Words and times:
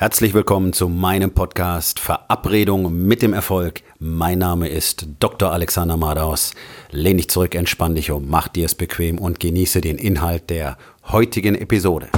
Herzlich 0.00 0.32
willkommen 0.32 0.72
zu 0.72 0.88
meinem 0.88 1.32
Podcast 1.32 1.98
Verabredung 1.98 3.04
mit 3.08 3.20
dem 3.20 3.32
Erfolg. 3.32 3.82
Mein 3.98 4.38
Name 4.38 4.68
ist 4.68 5.08
Dr. 5.18 5.50
Alexander 5.50 5.96
Madaus. 5.96 6.54
Lehn 6.92 7.16
dich 7.16 7.28
zurück, 7.28 7.56
entspann 7.56 7.96
dich 7.96 8.12
um, 8.12 8.28
mach 8.28 8.46
dir 8.46 8.66
es 8.66 8.76
bequem 8.76 9.18
und 9.18 9.40
genieße 9.40 9.80
den 9.80 9.98
Inhalt 9.98 10.50
der 10.50 10.78
heutigen 11.08 11.56
Episode. 11.56 12.10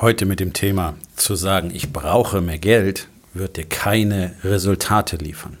Heute 0.00 0.24
mit 0.24 0.40
dem 0.40 0.54
Thema 0.54 0.94
zu 1.14 1.34
sagen, 1.34 1.70
ich 1.74 1.92
brauche 1.92 2.40
mehr 2.40 2.58
Geld, 2.58 3.08
wird 3.34 3.58
dir 3.58 3.66
keine 3.66 4.34
Resultate 4.42 5.16
liefern. 5.16 5.58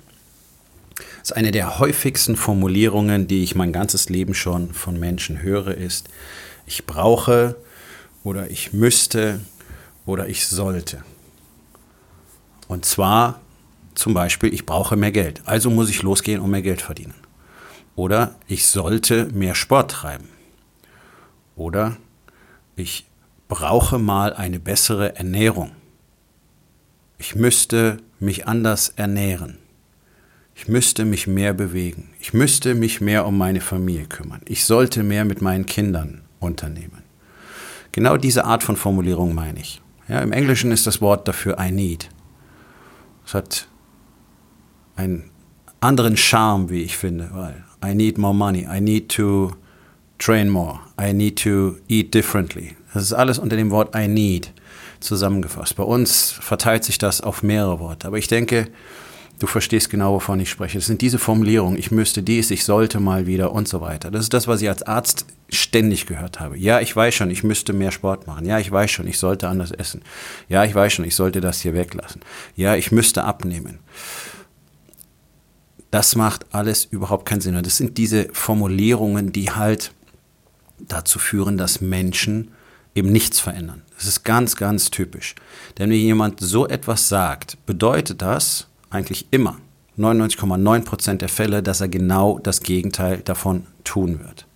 Das 1.26 1.32
ist 1.32 1.38
eine 1.38 1.50
der 1.50 1.80
häufigsten 1.80 2.36
Formulierungen, 2.36 3.26
die 3.26 3.42
ich 3.42 3.56
mein 3.56 3.72
ganzes 3.72 4.08
Leben 4.08 4.32
schon 4.32 4.72
von 4.72 5.00
Menschen 5.00 5.42
höre, 5.42 5.74
ist, 5.74 6.08
ich 6.66 6.86
brauche 6.86 7.56
oder 8.22 8.48
ich 8.48 8.72
müsste 8.72 9.40
oder 10.04 10.28
ich 10.28 10.46
sollte. 10.46 11.02
Und 12.68 12.84
zwar 12.84 13.40
zum 13.96 14.14
Beispiel, 14.14 14.54
ich 14.54 14.66
brauche 14.66 14.94
mehr 14.94 15.10
Geld, 15.10 15.42
also 15.46 15.68
muss 15.68 15.90
ich 15.90 16.04
losgehen 16.04 16.40
und 16.40 16.52
mehr 16.52 16.62
Geld 16.62 16.80
verdienen. 16.80 17.14
Oder 17.96 18.36
ich 18.46 18.64
sollte 18.64 19.24
mehr 19.32 19.56
Sport 19.56 19.90
treiben. 19.90 20.28
Oder 21.56 21.96
ich 22.76 23.04
brauche 23.48 23.98
mal 23.98 24.32
eine 24.32 24.60
bessere 24.60 25.16
Ernährung. 25.16 25.72
Ich 27.18 27.34
müsste 27.34 27.98
mich 28.20 28.46
anders 28.46 28.90
ernähren. 28.90 29.58
Ich 30.58 30.68
müsste 30.68 31.04
mich 31.04 31.26
mehr 31.26 31.52
bewegen. 31.52 32.08
Ich 32.18 32.32
müsste 32.32 32.74
mich 32.74 33.02
mehr 33.02 33.26
um 33.26 33.36
meine 33.36 33.60
Familie 33.60 34.06
kümmern. 34.06 34.40
Ich 34.46 34.64
sollte 34.64 35.02
mehr 35.02 35.26
mit 35.26 35.42
meinen 35.42 35.66
Kindern 35.66 36.22
unternehmen. 36.40 37.02
Genau 37.92 38.16
diese 38.16 38.46
Art 38.46 38.62
von 38.62 38.74
Formulierung 38.74 39.34
meine 39.34 39.60
ich. 39.60 39.82
Ja, 40.08 40.20
Im 40.20 40.32
Englischen 40.32 40.72
ist 40.72 40.86
das 40.86 41.02
Wort 41.02 41.28
dafür 41.28 41.58
I 41.60 41.70
need. 41.70 42.08
Es 43.26 43.34
hat 43.34 43.68
einen 44.96 45.30
anderen 45.80 46.16
Charme, 46.16 46.70
wie 46.70 46.82
ich 46.82 46.96
finde, 46.96 47.28
weil 47.32 47.62
I 47.84 47.94
need 47.94 48.16
more 48.16 48.34
money, 48.34 48.66
I 48.66 48.80
need 48.80 49.10
to 49.10 49.52
train 50.18 50.48
more, 50.48 50.80
I 50.98 51.12
need 51.12 51.38
to 51.42 51.76
eat 51.88 52.14
differently. 52.14 52.76
Das 52.94 53.02
ist 53.02 53.12
alles 53.12 53.38
unter 53.38 53.56
dem 53.56 53.70
Wort 53.70 53.94
I 53.94 54.08
need 54.08 54.54
zusammengefasst. 55.00 55.76
Bei 55.76 55.84
uns 55.84 56.30
verteilt 56.30 56.82
sich 56.82 56.96
das 56.96 57.20
auf 57.20 57.42
mehrere 57.42 57.78
Worte. 57.78 58.06
Aber 58.06 58.16
ich 58.16 58.26
denke, 58.26 58.68
Du 59.38 59.46
verstehst 59.46 59.90
genau, 59.90 60.14
wovon 60.14 60.40
ich 60.40 60.48
spreche. 60.48 60.78
Das 60.78 60.86
sind 60.86 61.02
diese 61.02 61.18
Formulierungen, 61.18 61.78
ich 61.78 61.90
müsste 61.90 62.22
dies, 62.22 62.50
ich 62.50 62.64
sollte 62.64 63.00
mal 63.00 63.26
wieder 63.26 63.52
und 63.52 63.68
so 63.68 63.82
weiter. 63.82 64.10
Das 64.10 64.22
ist 64.22 64.32
das, 64.32 64.48
was 64.48 64.62
ich 64.62 64.68
als 64.68 64.82
Arzt 64.82 65.26
ständig 65.50 66.06
gehört 66.06 66.40
habe. 66.40 66.56
Ja, 66.56 66.80
ich 66.80 66.96
weiß 66.96 67.14
schon, 67.14 67.30
ich 67.30 67.44
müsste 67.44 67.74
mehr 67.74 67.90
Sport 67.90 68.26
machen. 68.26 68.46
Ja, 68.46 68.58
ich 68.58 68.70
weiß 68.70 68.90
schon, 68.90 69.06
ich 69.06 69.18
sollte 69.18 69.48
anders 69.48 69.72
essen. 69.72 70.02
Ja, 70.48 70.64
ich 70.64 70.74
weiß 70.74 70.94
schon, 70.94 71.04
ich 71.04 71.14
sollte 71.14 71.42
das 71.42 71.60
hier 71.60 71.74
weglassen. 71.74 72.22
Ja, 72.54 72.76
ich 72.76 72.92
müsste 72.92 73.24
abnehmen. 73.24 73.78
Das 75.90 76.16
macht 76.16 76.46
alles 76.54 76.86
überhaupt 76.86 77.26
keinen 77.26 77.42
Sinn. 77.42 77.56
Und 77.56 77.66
das 77.66 77.76
sind 77.76 77.98
diese 77.98 78.28
Formulierungen, 78.32 79.32
die 79.32 79.50
halt 79.50 79.92
dazu 80.78 81.18
führen, 81.18 81.58
dass 81.58 81.82
Menschen 81.82 82.52
eben 82.94 83.12
nichts 83.12 83.38
verändern. 83.38 83.82
Das 83.96 84.06
ist 84.06 84.24
ganz, 84.24 84.56
ganz 84.56 84.90
typisch. 84.90 85.34
Denn 85.78 85.90
wenn 85.90 85.98
jemand 85.98 86.40
so 86.40 86.66
etwas 86.66 87.08
sagt, 87.08 87.58
bedeutet 87.66 88.22
das, 88.22 88.66
eigentlich 88.90 89.26
immer, 89.30 89.58
99,9 89.98 90.84
Prozent 90.84 91.22
der 91.22 91.28
Fälle, 91.28 91.62
dass 91.62 91.80
er 91.80 91.88
genau 91.88 92.38
das 92.38 92.60
Gegenteil 92.60 93.18
davon 93.18 93.66
tun 93.84 94.20
wird. 94.20 94.46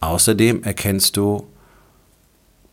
Außerdem 0.00 0.64
erkennst 0.64 1.16
du 1.16 1.46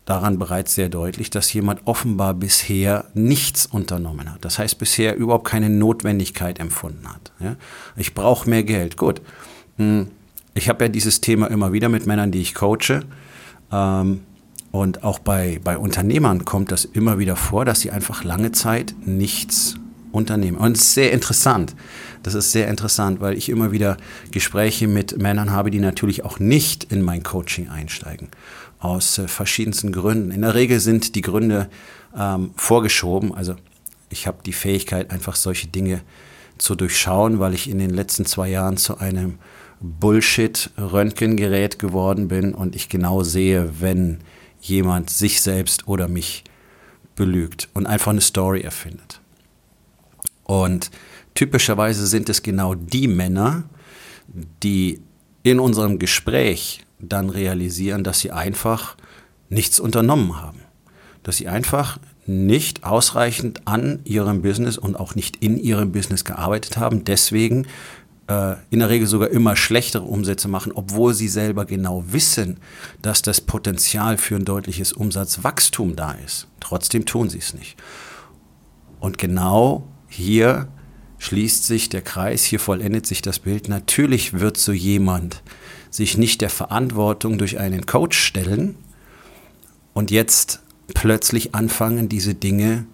daran 0.04 0.38
bereits 0.38 0.74
sehr 0.74 0.88
deutlich, 0.88 1.30
dass 1.30 1.52
jemand 1.52 1.82
offenbar 1.84 2.34
bisher 2.34 3.04
nichts 3.14 3.66
unternommen 3.66 4.32
hat. 4.32 4.44
Das 4.44 4.58
heißt, 4.58 4.78
bisher 4.78 5.14
überhaupt 5.14 5.46
keine 5.46 5.70
Notwendigkeit 5.70 6.58
empfunden 6.58 7.06
hat. 7.08 7.32
Ja? 7.38 7.54
Ich 7.96 8.14
brauche 8.14 8.50
mehr 8.50 8.64
Geld. 8.64 8.96
Gut. 8.96 9.22
Hm, 9.76 10.08
ich 10.54 10.68
habe 10.68 10.84
ja 10.84 10.88
dieses 10.88 11.20
Thema 11.20 11.46
immer 11.46 11.72
wieder 11.72 11.88
mit 11.88 12.06
Männern, 12.06 12.32
die 12.32 12.40
ich 12.40 12.54
coache. 12.54 13.04
Ähm, 13.70 14.20
und 14.72 15.04
auch 15.04 15.20
bei, 15.20 15.60
bei 15.62 15.78
Unternehmern 15.78 16.44
kommt 16.44 16.72
das 16.72 16.84
immer 16.84 17.20
wieder 17.20 17.36
vor, 17.36 17.64
dass 17.64 17.80
sie 17.80 17.92
einfach 17.92 18.24
lange 18.24 18.50
Zeit 18.50 18.94
nichts 19.04 19.76
Unternehmen. 20.12 20.56
Und 20.56 20.76
es 20.76 20.82
ist 20.82 20.94
sehr 20.94 21.12
interessant. 21.12 21.74
Das 22.22 22.34
ist 22.34 22.52
sehr 22.52 22.68
interessant, 22.68 23.20
weil 23.20 23.36
ich 23.36 23.48
immer 23.48 23.72
wieder 23.72 23.96
Gespräche 24.30 24.88
mit 24.88 25.18
Männern 25.18 25.50
habe, 25.50 25.70
die 25.70 25.80
natürlich 25.80 26.24
auch 26.24 26.38
nicht 26.38 26.84
in 26.84 27.02
mein 27.02 27.22
Coaching 27.22 27.68
einsteigen. 27.68 28.28
Aus 28.78 29.18
äh, 29.18 29.28
verschiedensten 29.28 29.92
Gründen. 29.92 30.30
In 30.30 30.42
der 30.42 30.54
Regel 30.54 30.80
sind 30.80 31.14
die 31.14 31.22
Gründe 31.22 31.68
ähm, 32.16 32.50
vorgeschoben. 32.56 33.34
Also 33.34 33.56
ich 34.08 34.26
habe 34.26 34.38
die 34.44 34.52
Fähigkeit, 34.52 35.10
einfach 35.10 35.36
solche 35.36 35.68
Dinge 35.68 36.02
zu 36.58 36.74
durchschauen, 36.74 37.38
weil 37.38 37.54
ich 37.54 37.70
in 37.70 37.78
den 37.78 37.90
letzten 37.90 38.26
zwei 38.26 38.48
Jahren 38.48 38.76
zu 38.76 38.98
einem 38.98 39.38
Bullshit-Röntgengerät 39.80 41.78
geworden 41.78 42.28
bin 42.28 42.54
und 42.54 42.76
ich 42.76 42.88
genau 42.88 43.22
sehe, 43.22 43.70
wenn 43.80 44.18
jemand 44.60 45.08
sich 45.08 45.40
selbst 45.40 45.88
oder 45.88 46.06
mich 46.06 46.44
belügt 47.16 47.68
und 47.72 47.86
einfach 47.86 48.10
eine 48.10 48.20
Story 48.20 48.60
erfindet. 48.60 49.20
Und 50.50 50.90
typischerweise 51.36 52.08
sind 52.08 52.28
es 52.28 52.42
genau 52.42 52.74
die 52.74 53.06
Männer, 53.06 53.62
die 54.64 55.00
in 55.44 55.60
unserem 55.60 56.00
Gespräch 56.00 56.84
dann 56.98 57.30
realisieren, 57.30 58.02
dass 58.02 58.18
sie 58.18 58.32
einfach 58.32 58.96
nichts 59.48 59.78
unternommen 59.78 60.42
haben. 60.42 60.58
Dass 61.22 61.36
sie 61.36 61.46
einfach 61.46 62.00
nicht 62.26 62.82
ausreichend 62.82 63.68
an 63.68 64.00
ihrem 64.02 64.42
Business 64.42 64.76
und 64.76 64.96
auch 64.96 65.14
nicht 65.14 65.36
in 65.36 65.56
ihrem 65.56 65.92
Business 65.92 66.24
gearbeitet 66.24 66.78
haben, 66.78 67.04
deswegen 67.04 67.68
äh, 68.26 68.56
in 68.70 68.80
der 68.80 68.88
Regel 68.88 69.06
sogar 69.06 69.28
immer 69.28 69.54
schlechtere 69.54 70.02
Umsätze 70.02 70.48
machen, 70.48 70.72
obwohl 70.72 71.14
sie 71.14 71.28
selber 71.28 71.64
genau 71.64 72.02
wissen, 72.08 72.56
dass 73.02 73.22
das 73.22 73.40
Potenzial 73.40 74.18
für 74.18 74.34
ein 74.34 74.44
deutliches 74.44 74.92
Umsatzwachstum 74.92 75.94
da 75.94 76.10
ist. 76.10 76.48
Trotzdem 76.58 77.06
tun 77.06 77.30
sie 77.30 77.38
es 77.38 77.54
nicht. 77.54 77.76
Und 78.98 79.16
genau 79.16 79.86
hier 80.10 80.68
schließt 81.18 81.64
sich 81.64 81.88
der 81.88 82.02
Kreis, 82.02 82.44
hier 82.44 82.60
vollendet 82.60 83.06
sich 83.06 83.22
das 83.22 83.38
Bild. 83.38 83.68
Natürlich 83.68 84.34
wird 84.34 84.56
so 84.56 84.72
jemand 84.72 85.42
sich 85.90 86.18
nicht 86.18 86.40
der 86.40 86.50
Verantwortung 86.50 87.38
durch 87.38 87.58
einen 87.58 87.86
Coach 87.86 88.18
stellen 88.18 88.76
und 89.94 90.10
jetzt 90.10 90.60
plötzlich 90.94 91.54
anfangen, 91.54 92.08
diese 92.08 92.34
Dinge 92.34 92.86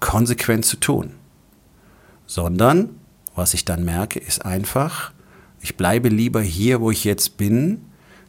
konsequent 0.00 0.64
zu 0.64 0.78
tun, 0.78 1.12
sondern 2.26 2.90
was 3.34 3.54
ich 3.54 3.64
dann 3.64 3.84
merke, 3.84 4.18
ist 4.18 4.44
einfach, 4.44 5.12
ich 5.60 5.76
bleibe 5.76 6.08
lieber 6.08 6.40
hier, 6.40 6.80
wo 6.80 6.90
ich 6.90 7.04
jetzt 7.04 7.36
bin, 7.36 7.84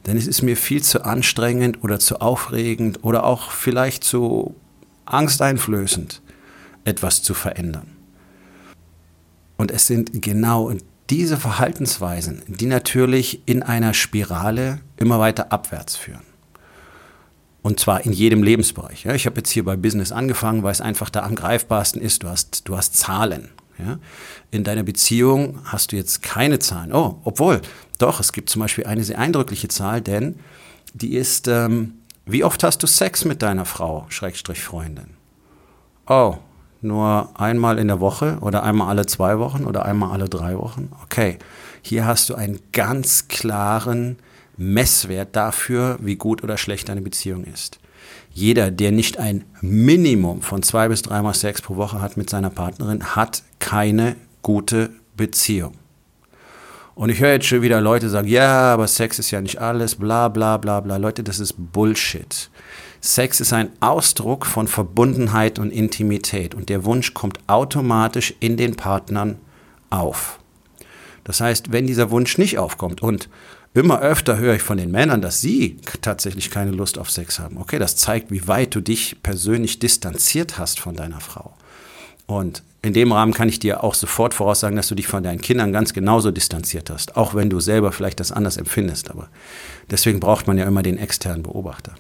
denn 0.05 0.17
es 0.17 0.27
ist 0.27 0.41
mir 0.41 0.57
viel 0.57 0.83
zu 0.83 1.05
anstrengend 1.05 1.83
oder 1.83 1.99
zu 1.99 2.21
aufregend 2.21 3.03
oder 3.03 3.23
auch 3.23 3.51
vielleicht 3.51 4.03
zu 4.03 4.55
angsteinflößend, 5.05 6.21
etwas 6.83 7.21
zu 7.23 7.33
verändern. 7.33 8.00
Und 9.61 9.69
es 9.69 9.85
sind 9.85 10.23
genau 10.23 10.73
diese 11.11 11.37
Verhaltensweisen, 11.37 12.41
die 12.47 12.65
natürlich 12.65 13.43
in 13.45 13.61
einer 13.61 13.93
Spirale 13.93 14.79
immer 14.97 15.19
weiter 15.19 15.51
abwärts 15.51 15.95
führen. 15.95 16.23
Und 17.61 17.79
zwar 17.79 18.03
in 18.03 18.11
jedem 18.11 18.41
Lebensbereich. 18.41 19.05
ich 19.05 19.27
habe 19.27 19.37
jetzt 19.37 19.51
hier 19.51 19.63
bei 19.63 19.75
Business 19.75 20.11
angefangen, 20.11 20.63
weil 20.63 20.71
es 20.71 20.81
einfach 20.81 21.11
da 21.11 21.21
am 21.21 21.35
greifbarsten 21.35 22.01
ist. 22.01 22.23
Du 22.23 22.29
hast, 22.29 22.67
du 22.67 22.75
hast 22.75 22.97
Zahlen. 22.97 23.49
In 24.49 24.63
deiner 24.63 24.81
Beziehung 24.81 25.59
hast 25.65 25.91
du 25.91 25.95
jetzt 25.95 26.23
keine 26.23 26.57
Zahlen. 26.57 26.91
Oh, 26.91 27.19
obwohl, 27.23 27.61
doch, 27.99 28.19
es 28.19 28.33
gibt 28.33 28.49
zum 28.49 28.63
Beispiel 28.63 28.87
eine 28.87 29.03
sehr 29.03 29.19
eindrückliche 29.19 29.67
Zahl, 29.67 30.01
denn 30.01 30.39
die 30.95 31.13
ist, 31.13 31.47
ähm, 31.47 31.99
wie 32.25 32.43
oft 32.43 32.63
hast 32.63 32.81
du 32.81 32.87
Sex 32.87 33.25
mit 33.25 33.43
deiner 33.43 33.65
Frau, 33.65 34.07
Schrägstrich 34.09 34.63
Freundin? 34.63 35.11
Oh, 36.07 36.39
nur 36.83 37.29
einmal 37.39 37.77
in 37.79 37.87
der 37.87 37.99
Woche 37.99 38.37
oder 38.41 38.63
einmal 38.63 38.89
alle 38.89 39.05
zwei 39.05 39.39
Wochen 39.39 39.65
oder 39.65 39.85
einmal 39.85 40.11
alle 40.11 40.29
drei 40.29 40.57
Wochen? 40.57 40.91
Okay, 41.03 41.37
hier 41.81 42.05
hast 42.05 42.29
du 42.29 42.35
einen 42.35 42.59
ganz 42.71 43.27
klaren 43.27 44.17
Messwert 44.57 45.35
dafür, 45.35 45.97
wie 46.01 46.15
gut 46.15 46.43
oder 46.43 46.57
schlecht 46.57 46.89
deine 46.89 47.01
Beziehung 47.01 47.43
ist. 47.43 47.79
Jeder, 48.33 48.71
der 48.71 48.91
nicht 48.91 49.17
ein 49.17 49.43
Minimum 49.61 50.41
von 50.41 50.63
zwei 50.63 50.87
bis 50.87 51.01
dreimal 51.01 51.33
Sex 51.33 51.61
pro 51.61 51.75
Woche 51.75 52.01
hat 52.01 52.17
mit 52.17 52.29
seiner 52.29 52.49
Partnerin, 52.49 53.15
hat 53.15 53.43
keine 53.59 54.15
gute 54.41 54.91
Beziehung. 55.17 55.73
Und 56.95 57.09
ich 57.09 57.19
höre 57.19 57.33
jetzt 57.33 57.47
schon 57.47 57.61
wieder 57.61 57.81
Leute 57.81 58.09
sagen, 58.09 58.27
ja, 58.27 58.73
aber 58.73 58.87
Sex 58.87 59.17
ist 59.19 59.31
ja 59.31 59.41
nicht 59.41 59.59
alles, 59.59 59.95
bla 59.95 60.27
bla 60.27 60.57
bla 60.57 60.79
bla. 60.81 60.97
Leute, 60.97 61.23
das 61.23 61.39
ist 61.39 61.55
Bullshit. 61.57 62.49
Sex 63.01 63.39
ist 63.39 63.51
ein 63.51 63.71
Ausdruck 63.79 64.45
von 64.45 64.67
Verbundenheit 64.67 65.57
und 65.57 65.71
Intimität 65.71 66.53
und 66.53 66.69
der 66.69 66.85
Wunsch 66.85 67.15
kommt 67.15 67.39
automatisch 67.47 68.35
in 68.39 68.57
den 68.57 68.75
Partnern 68.75 69.37
auf. 69.89 70.39
Das 71.23 71.41
heißt, 71.41 71.71
wenn 71.71 71.87
dieser 71.87 72.11
Wunsch 72.11 72.37
nicht 72.37 72.59
aufkommt 72.59 73.01
und 73.01 73.27
immer 73.73 74.01
öfter 74.01 74.37
höre 74.37 74.55
ich 74.55 74.61
von 74.61 74.77
den 74.77 74.91
Männern, 74.91 75.21
dass 75.21 75.41
sie 75.41 75.77
tatsächlich 76.01 76.51
keine 76.51 76.71
Lust 76.71 76.99
auf 76.99 77.09
Sex 77.09 77.39
haben. 77.39 77.57
Okay, 77.57 77.79
das 77.79 77.95
zeigt, 77.95 78.29
wie 78.29 78.47
weit 78.47 78.75
du 78.75 78.81
dich 78.81 79.23
persönlich 79.23 79.79
distanziert 79.79 80.59
hast 80.59 80.79
von 80.79 80.95
deiner 80.95 81.21
Frau. 81.21 81.53
Und 82.27 82.61
in 82.83 82.93
dem 82.93 83.11
Rahmen 83.11 83.33
kann 83.33 83.49
ich 83.49 83.59
dir 83.59 83.83
auch 83.83 83.95
sofort 83.95 84.35
voraussagen, 84.35 84.75
dass 84.75 84.87
du 84.87 84.95
dich 84.95 85.07
von 85.07 85.23
deinen 85.23 85.41
Kindern 85.41 85.71
ganz 85.71 85.93
genauso 85.93 86.31
distanziert 86.31 86.89
hast, 86.91 87.17
auch 87.17 87.33
wenn 87.33 87.49
du 87.49 87.59
selber 87.59 87.91
vielleicht 87.91 88.19
das 88.19 88.31
anders 88.31 88.57
empfindest. 88.57 89.09
Aber 89.09 89.29
deswegen 89.89 90.19
braucht 90.19 90.45
man 90.47 90.57
ja 90.57 90.65
immer 90.65 90.83
den 90.83 90.97
externen 90.97 91.43
Beobachter. 91.43 91.95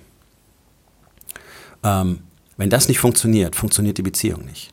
Ähm, 1.83 2.19
wenn 2.57 2.69
das 2.69 2.87
nicht 2.87 2.99
funktioniert, 2.99 3.55
funktioniert 3.55 3.97
die 3.97 4.03
Beziehung 4.03 4.45
nicht. 4.45 4.71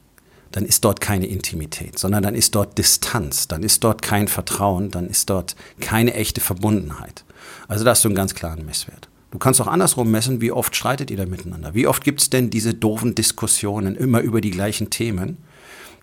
Dann 0.53 0.65
ist 0.65 0.85
dort 0.85 1.01
keine 1.01 1.27
Intimität, 1.27 1.99
sondern 1.99 2.23
dann 2.23 2.35
ist 2.35 2.55
dort 2.55 2.79
Distanz, 2.79 3.49
dann 3.49 3.63
ist 3.63 3.85
dort 3.85 4.01
kein 4.01 4.29
Vertrauen, 4.29 4.91
dann 4.91 5.09
ist 5.09 5.29
dort 5.29 5.57
keine 5.81 6.15
echte 6.15 6.41
Verbundenheit. 6.41 7.25
Also 7.69 7.85
da 7.85 7.91
hast 7.91 8.05
du 8.05 8.09
einen 8.09 8.17
ganz 8.17 8.35
klaren 8.35 8.65
Messwert. 8.65 9.09
Du 9.31 9.39
kannst 9.39 9.61
auch 9.61 9.67
andersrum 9.67 10.11
messen, 10.11 10.41
wie 10.41 10.53
oft 10.53 10.75
streitet 10.75 11.11
ihr 11.11 11.19
da 11.19 11.27
miteinander? 11.27 11.75
Wie 11.75 11.87
oft 11.87 12.03
gibt 12.03 12.23
es 12.23 12.31
denn 12.31 12.49
diese 12.49 12.73
doofen 12.73 13.15
Diskussionen 13.15 13.95
immer 13.95 14.21
über 14.21 14.41
die 14.41 14.51
gleichen 14.51 14.89
Themen? 14.89 15.37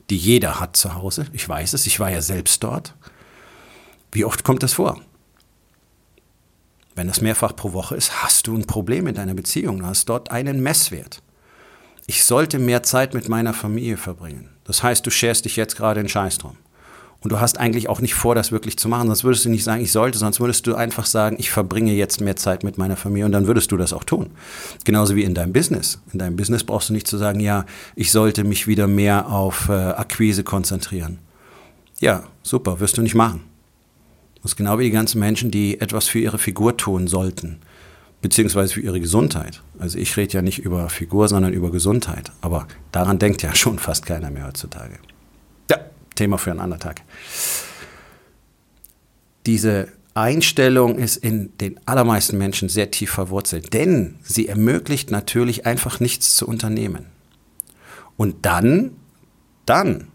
die 0.10 0.18
jeder 0.18 0.60
hat 0.60 0.76
zu 0.76 0.96
Hause. 0.96 1.26
Ich 1.34 1.48
weiß 1.48 1.74
es, 1.74 1.88
ich 1.88 2.00
war 2.00 2.10
ja 2.10 2.22
selbst 2.22 2.64
dort. 2.64 2.94
Wie 4.12 4.26
oft 4.26 4.44
kommt 4.44 4.64
das 4.64 4.74
vor? 4.74 5.00
Wenn 6.96 7.08
das 7.08 7.22
mehrfach 7.22 7.56
pro 7.56 7.74
Woche 7.74 7.96
ist, 7.96 8.24
hast 8.24 8.48
du 8.48 8.56
ein 8.56 8.66
Problem 8.66 9.08
in 9.08 9.16
deiner 9.16 9.34
Beziehung. 9.34 9.80
Du 9.80 9.86
hast 9.86 10.08
dort 10.08 10.32
einen 10.32 10.64
Messwert. 10.64 11.22
Ich 12.08 12.24
sollte 12.24 12.58
mehr 12.58 12.84
Zeit 12.84 13.14
mit 13.14 13.28
meiner 13.28 13.54
Familie 13.54 13.98
verbringen. 13.98 14.50
Das 14.64 14.82
heißt, 14.82 15.06
du 15.06 15.12
scherst 15.12 15.46
dich 15.46 15.56
jetzt 15.56 15.76
gerade 15.76 16.00
in 16.00 16.08
Scheiß 16.08 16.38
drum. 16.38 16.56
Und 17.20 17.32
du 17.32 17.40
hast 17.40 17.60
eigentlich 17.60 17.90
auch 17.90 18.02
nicht 18.02 18.14
vor, 18.14 18.36
das 18.36 18.52
wirklich 18.52 18.78
zu 18.78 18.88
machen. 18.88 19.08
Sonst 19.08 19.24
würdest 19.24 19.46
du 19.46 19.50
nicht 19.50 19.64
sagen, 19.64 19.82
ich 19.82 19.92
sollte, 19.92 20.20
sonst 20.20 20.40
würdest 20.40 20.68
du 20.68 20.76
einfach 20.76 21.08
sagen, 21.08 21.38
ich 21.40 21.50
verbringe 21.50 21.92
jetzt 21.92 22.22
mehr 22.22 22.36
Zeit 22.36 22.64
mit 22.64 22.78
meiner 22.78 22.96
Familie 22.96 23.26
und 23.26 23.32
dann 23.32 23.48
würdest 23.48 23.72
du 23.72 23.78
das 23.78 23.94
auch 23.94 24.04
tun. 24.04 24.30
Genauso 24.84 25.16
wie 25.16 25.24
in 25.24 25.34
deinem 25.34 25.52
Business. 25.52 26.00
In 26.14 26.20
deinem 26.20 26.36
Business 26.36 26.64
brauchst 26.64 26.90
du 26.90 26.94
nicht 26.94 27.08
zu 27.08 27.18
sagen, 27.18 27.40
ja, 27.40 27.66
ich 27.96 28.12
sollte 28.12 28.44
mich 28.44 28.68
wieder 28.68 28.86
mehr 28.86 29.28
auf 29.32 29.70
äh, 29.70 29.74
Akquise 29.74 30.44
konzentrieren. 30.44 31.18
Ja, 32.00 32.24
super, 32.44 32.80
wirst 32.80 32.98
du 32.98 33.02
nicht 33.02 33.16
machen. 33.16 33.42
Das 34.46 34.52
ist 34.52 34.58
genau 34.58 34.78
wie 34.78 34.84
die 34.84 34.92
ganzen 34.92 35.18
Menschen, 35.18 35.50
die 35.50 35.82
etwas 35.82 36.08
für 36.08 36.20
ihre 36.20 36.38
Figur 36.38 36.78
tun 36.78 37.08
sollten, 37.08 37.62
beziehungsweise 38.22 38.76
für 38.76 38.82
ihre 38.82 39.00
Gesundheit. 39.00 39.64
Also 39.80 39.98
ich 39.98 40.16
rede 40.18 40.34
ja 40.34 40.44
nicht 40.44 40.60
über 40.60 40.88
Figur, 40.90 41.28
sondern 41.28 41.52
über 41.52 41.72
Gesundheit. 41.72 42.32
Aber 42.42 42.68
daran 42.92 43.18
denkt 43.18 43.42
ja 43.42 43.56
schon 43.56 43.80
fast 43.80 44.06
keiner 44.06 44.30
mehr 44.30 44.46
heutzutage. 44.46 45.00
Thema 46.14 46.38
für 46.38 46.52
einen 46.52 46.60
anderen 46.60 46.80
Tag. 46.80 47.02
Diese 49.48 49.88
Einstellung 50.14 51.00
ist 51.00 51.18
in 51.18 51.58
den 51.58 51.80
allermeisten 51.88 52.38
Menschen 52.38 52.70
sehr 52.70 52.92
tief 52.92 53.10
verwurzelt, 53.10 53.74
denn 53.74 54.20
sie 54.22 54.48
ermöglicht 54.48 55.10
natürlich 55.10 55.66
einfach 55.66 56.00
nichts 56.00 56.36
zu 56.36 56.48
unternehmen. 56.48 57.08
Und 58.16 58.46
dann, 58.46 58.92
dann 59.66 60.08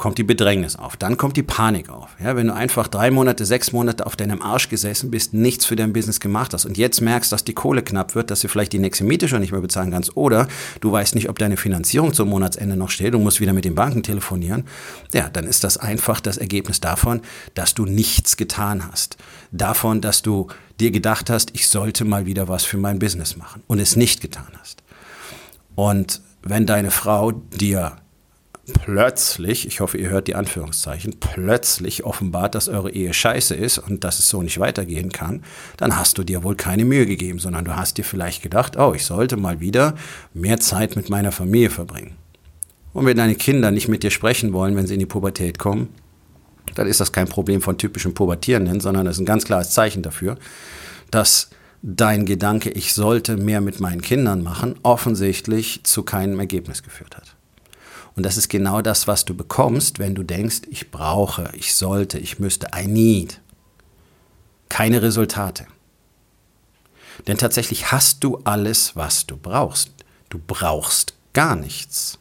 kommt 0.00 0.16
die 0.16 0.24
Bedrängnis 0.24 0.76
auf, 0.76 0.96
dann 0.96 1.18
kommt 1.18 1.36
die 1.36 1.42
Panik 1.42 1.90
auf. 1.90 2.08
Ja, 2.18 2.34
wenn 2.34 2.46
du 2.46 2.54
einfach 2.54 2.88
drei 2.88 3.10
Monate, 3.10 3.44
sechs 3.44 3.70
Monate 3.70 4.06
auf 4.06 4.16
deinem 4.16 4.40
Arsch 4.40 4.70
gesessen 4.70 5.10
bist, 5.10 5.34
nichts 5.34 5.66
für 5.66 5.76
dein 5.76 5.92
Business 5.92 6.20
gemacht 6.20 6.54
hast 6.54 6.64
und 6.64 6.78
jetzt 6.78 7.02
merkst, 7.02 7.30
dass 7.30 7.44
die 7.44 7.52
Kohle 7.52 7.82
knapp 7.82 8.14
wird, 8.14 8.30
dass 8.30 8.40
du 8.40 8.48
vielleicht 8.48 8.72
die 8.72 8.78
nächste 8.78 9.04
Miete 9.04 9.28
schon 9.28 9.40
nicht 9.40 9.52
mehr 9.52 9.60
bezahlen 9.60 9.90
kannst 9.90 10.16
oder 10.16 10.48
du 10.80 10.90
weißt 10.90 11.14
nicht, 11.14 11.28
ob 11.28 11.38
deine 11.38 11.58
Finanzierung 11.58 12.14
zum 12.14 12.30
Monatsende 12.30 12.76
noch 12.76 12.88
steht, 12.88 13.12
du 13.12 13.18
musst 13.18 13.40
wieder 13.40 13.52
mit 13.52 13.66
den 13.66 13.74
Banken 13.74 14.02
telefonieren, 14.02 14.64
ja, 15.12 15.28
dann 15.28 15.44
ist 15.44 15.64
das 15.64 15.76
einfach 15.76 16.20
das 16.20 16.38
Ergebnis 16.38 16.80
davon, 16.80 17.20
dass 17.52 17.74
du 17.74 17.84
nichts 17.84 18.38
getan 18.38 18.90
hast. 18.90 19.18
Davon, 19.52 20.00
dass 20.00 20.22
du 20.22 20.48
dir 20.80 20.92
gedacht 20.92 21.28
hast, 21.28 21.50
ich 21.54 21.68
sollte 21.68 22.06
mal 22.06 22.24
wieder 22.24 22.48
was 22.48 22.64
für 22.64 22.78
mein 22.78 22.98
Business 22.98 23.36
machen 23.36 23.62
und 23.66 23.78
es 23.78 23.96
nicht 23.96 24.22
getan 24.22 24.48
hast. 24.58 24.82
Und 25.74 26.22
wenn 26.42 26.64
deine 26.64 26.90
Frau 26.90 27.32
dir 27.32 27.96
plötzlich, 28.84 29.66
ich 29.66 29.80
hoffe, 29.80 29.98
ihr 29.98 30.10
hört 30.10 30.28
die 30.28 30.34
Anführungszeichen, 30.34 31.16
plötzlich 31.18 32.04
offenbart, 32.04 32.54
dass 32.54 32.68
eure 32.68 32.90
Ehe 32.90 33.12
scheiße 33.12 33.54
ist 33.54 33.78
und 33.78 34.04
dass 34.04 34.18
es 34.18 34.28
so 34.28 34.42
nicht 34.42 34.58
weitergehen 34.58 35.10
kann, 35.10 35.42
dann 35.76 35.96
hast 35.96 36.18
du 36.18 36.24
dir 36.24 36.42
wohl 36.42 36.56
keine 36.56 36.84
Mühe 36.84 37.06
gegeben, 37.06 37.38
sondern 37.38 37.64
du 37.64 37.76
hast 37.76 37.98
dir 37.98 38.04
vielleicht 38.04 38.42
gedacht, 38.42 38.76
oh, 38.76 38.92
ich 38.94 39.04
sollte 39.04 39.36
mal 39.36 39.60
wieder 39.60 39.94
mehr 40.34 40.60
Zeit 40.60 40.96
mit 40.96 41.10
meiner 41.10 41.32
Familie 41.32 41.70
verbringen. 41.70 42.16
Und 42.92 43.06
wenn 43.06 43.16
deine 43.16 43.36
Kinder 43.36 43.70
nicht 43.70 43.88
mit 43.88 44.02
dir 44.02 44.10
sprechen 44.10 44.52
wollen, 44.52 44.76
wenn 44.76 44.86
sie 44.86 44.94
in 44.94 45.00
die 45.00 45.06
Pubertät 45.06 45.58
kommen, 45.58 45.88
dann 46.74 46.86
ist 46.86 47.00
das 47.00 47.12
kein 47.12 47.28
Problem 47.28 47.62
von 47.62 47.78
typischen 47.78 48.14
Pubertierenden, 48.14 48.80
sondern 48.80 49.04
das 49.04 49.16
ist 49.16 49.20
ein 49.20 49.26
ganz 49.26 49.44
klares 49.44 49.70
Zeichen 49.70 50.02
dafür, 50.02 50.36
dass 51.10 51.50
dein 51.82 52.26
Gedanke, 52.26 52.70
ich 52.70 52.92
sollte 52.92 53.36
mehr 53.36 53.60
mit 53.60 53.80
meinen 53.80 54.02
Kindern 54.02 54.42
machen, 54.42 54.76
offensichtlich 54.82 55.80
zu 55.84 56.02
keinem 56.02 56.38
Ergebnis 56.38 56.82
geführt 56.82 57.16
hat. 57.16 57.36
Und 58.16 58.24
das 58.24 58.36
ist 58.36 58.48
genau 58.48 58.82
das, 58.82 59.06
was 59.06 59.24
du 59.24 59.34
bekommst, 59.34 59.98
wenn 59.98 60.14
du 60.14 60.22
denkst, 60.22 60.62
ich 60.70 60.90
brauche, 60.90 61.50
ich 61.54 61.74
sollte, 61.74 62.18
ich 62.18 62.38
müsste, 62.38 62.68
I 62.76 62.86
need. 62.86 63.40
Keine 64.68 65.02
Resultate. 65.02 65.66
Denn 67.26 67.38
tatsächlich 67.38 67.92
hast 67.92 68.24
du 68.24 68.38
alles, 68.44 68.96
was 68.96 69.26
du 69.26 69.36
brauchst. 69.36 69.92
Du 70.28 70.38
brauchst 70.44 71.14
gar 71.32 71.56
nichts. 71.56 72.18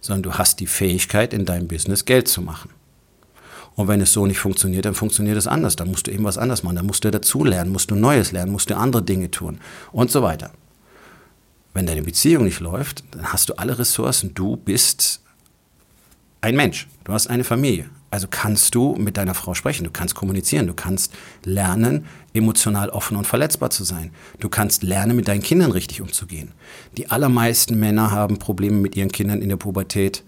Sondern 0.00 0.22
du 0.22 0.34
hast 0.34 0.60
die 0.60 0.66
Fähigkeit, 0.66 1.32
in 1.32 1.44
deinem 1.44 1.68
Business 1.68 2.04
Geld 2.04 2.28
zu 2.28 2.42
machen. 2.42 2.70
Und 3.74 3.88
wenn 3.88 4.00
es 4.00 4.12
so 4.12 4.26
nicht 4.26 4.38
funktioniert, 4.38 4.84
dann 4.84 4.94
funktioniert 4.94 5.36
es 5.36 5.46
anders. 5.46 5.76
Dann 5.76 5.90
musst 5.90 6.06
du 6.06 6.10
eben 6.10 6.24
was 6.24 6.38
anderes 6.38 6.62
machen. 6.62 6.76
Dann 6.76 6.86
musst 6.86 7.04
du 7.04 7.10
dazulernen, 7.10 7.72
musst 7.72 7.90
du 7.90 7.94
Neues 7.94 8.32
lernen, 8.32 8.52
musst 8.52 8.68
du 8.68 8.76
andere 8.76 9.02
Dinge 9.02 9.30
tun 9.30 9.60
und 9.92 10.10
so 10.10 10.22
weiter. 10.22 10.50
Wenn 11.74 11.86
deine 11.86 12.02
Beziehung 12.02 12.44
nicht 12.44 12.60
läuft, 12.60 13.04
dann 13.12 13.32
hast 13.32 13.48
du 13.48 13.54
alle 13.54 13.78
Ressourcen. 13.78 14.34
Du 14.34 14.56
bist 14.56 15.22
ein 16.42 16.56
Mensch. 16.56 16.88
Du 17.04 17.12
hast 17.12 17.28
eine 17.28 17.44
Familie. 17.44 17.88
Also 18.10 18.26
kannst 18.30 18.74
du 18.74 18.94
mit 18.96 19.16
deiner 19.16 19.32
Frau 19.32 19.54
sprechen, 19.54 19.84
du 19.84 19.90
kannst 19.90 20.14
kommunizieren, 20.14 20.66
du 20.66 20.74
kannst 20.74 21.14
lernen, 21.44 22.04
emotional 22.34 22.90
offen 22.90 23.16
und 23.16 23.26
verletzbar 23.26 23.70
zu 23.70 23.84
sein. 23.84 24.10
Du 24.38 24.50
kannst 24.50 24.82
lernen, 24.82 25.16
mit 25.16 25.28
deinen 25.28 25.42
Kindern 25.42 25.70
richtig 25.70 26.02
umzugehen. 26.02 26.52
Die 26.98 27.10
allermeisten 27.10 27.80
Männer 27.80 28.10
haben 28.10 28.38
Probleme 28.38 28.76
mit 28.76 28.96
ihren 28.96 29.10
Kindern 29.10 29.40
in 29.40 29.48
der 29.48 29.56
Pubertät, 29.56 30.24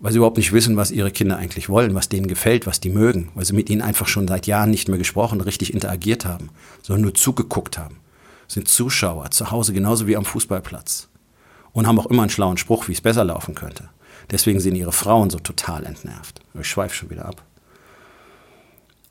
weil 0.00 0.12
sie 0.12 0.18
überhaupt 0.18 0.36
nicht 0.36 0.52
wissen, 0.52 0.76
was 0.76 0.90
ihre 0.90 1.10
Kinder 1.10 1.38
eigentlich 1.38 1.70
wollen, 1.70 1.94
was 1.94 2.10
denen 2.10 2.28
gefällt, 2.28 2.66
was 2.66 2.78
die 2.78 2.90
mögen, 2.90 3.30
weil 3.34 3.46
sie 3.46 3.54
mit 3.54 3.70
ihnen 3.70 3.80
einfach 3.80 4.06
schon 4.06 4.28
seit 4.28 4.46
Jahren 4.46 4.70
nicht 4.70 4.88
mehr 4.88 4.98
gesprochen, 4.98 5.40
richtig 5.40 5.72
interagiert 5.72 6.26
haben, 6.26 6.50
sondern 6.82 7.02
nur 7.02 7.14
zugeguckt 7.14 7.78
haben 7.78 7.96
sind 8.48 8.68
Zuschauer 8.68 9.30
zu 9.30 9.50
Hause 9.50 9.72
genauso 9.72 10.06
wie 10.06 10.16
am 10.16 10.24
Fußballplatz 10.24 11.08
und 11.72 11.86
haben 11.86 12.00
auch 12.00 12.06
immer 12.06 12.22
einen 12.22 12.30
schlauen 12.30 12.56
Spruch, 12.56 12.88
wie 12.88 12.92
es 12.92 13.00
besser 13.00 13.24
laufen 13.24 13.54
könnte. 13.54 13.88
Deswegen 14.30 14.60
sind 14.60 14.74
ihre 14.74 14.92
Frauen 14.92 15.30
so 15.30 15.38
total 15.38 15.86
entnervt. 15.86 16.40
Ich 16.58 16.68
schweife 16.68 16.94
schon 16.94 17.10
wieder 17.10 17.26
ab. 17.26 17.42